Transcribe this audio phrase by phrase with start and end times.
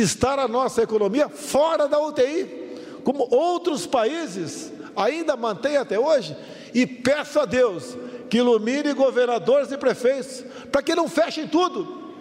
[0.00, 6.36] estar a nossa economia fora da UTI, como outros países ainda mantêm até hoje,
[6.74, 7.96] e peço a Deus
[8.28, 12.12] que ilumine governadores e prefeitos, para que não fechem tudo.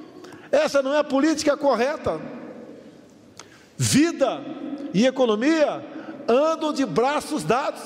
[0.52, 2.20] Essa não é a política correta.
[3.76, 4.42] Vida
[4.94, 5.84] e economia
[6.28, 7.82] andam de braços dados.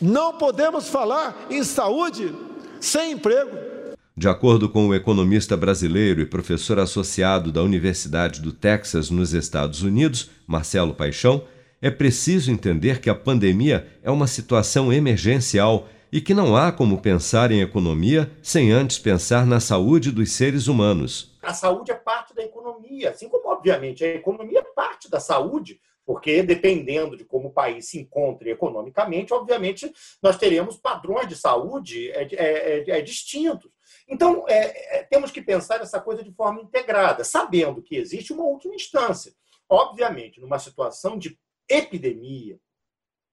[0.00, 2.34] Não podemos falar em saúde
[2.80, 3.73] sem emprego.
[4.16, 9.82] De acordo com o economista brasileiro e professor associado da Universidade do Texas, nos Estados
[9.82, 11.42] Unidos, Marcelo Paixão,
[11.82, 17.00] é preciso entender que a pandemia é uma situação emergencial e que não há como
[17.00, 21.36] pensar em economia sem antes pensar na saúde dos seres humanos.
[21.42, 25.80] A saúde é parte da economia, assim como, obviamente, a economia é parte da saúde,
[26.06, 29.92] porque dependendo de como o país se encontre economicamente, obviamente,
[30.22, 33.73] nós teremos padrões de saúde é, é, é, distintos.
[34.06, 38.44] Então, é, é, temos que pensar essa coisa de forma integrada, sabendo que existe uma
[38.44, 39.34] última instância.
[39.68, 41.38] Obviamente, numa situação de
[41.68, 42.58] epidemia,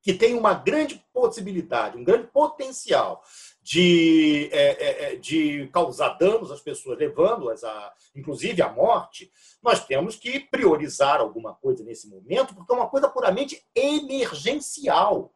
[0.01, 3.23] que tem uma grande possibilidade, um grande potencial
[3.61, 9.85] de, é, é, é de causar danos às pessoas, levando-as a, inclusive, à morte, nós
[9.85, 15.31] temos que priorizar alguma coisa nesse momento, porque é uma coisa puramente emergencial.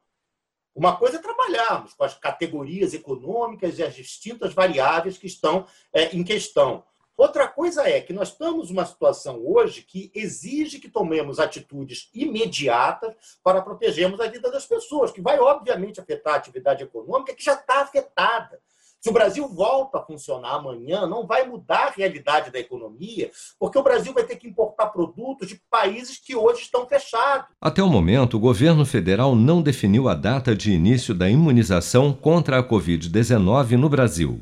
[0.76, 6.14] Uma coisa é trabalharmos com as categorias econômicas e as distintas variáveis que estão é,
[6.14, 6.84] em questão.
[7.16, 13.16] Outra coisa é que nós estamos numa situação hoje que exige que tomemos atitudes imediatas
[13.42, 17.54] para protegermos a vida das pessoas, que vai, obviamente, afetar a atividade econômica, que já
[17.54, 18.60] está afetada.
[19.06, 23.30] Se o Brasil volta a funcionar amanhã, não vai mudar a realidade da economia,
[23.60, 27.46] porque o Brasil vai ter que importar produtos de países que hoje estão fechados.
[27.62, 32.58] Até o momento, o governo federal não definiu a data de início da imunização contra
[32.58, 34.42] a Covid-19 no Brasil.